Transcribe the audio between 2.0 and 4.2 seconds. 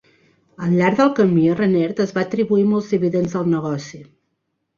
es va atribuir molts dividends del negoci.